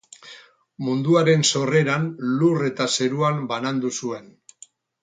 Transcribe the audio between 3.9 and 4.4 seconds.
zuen.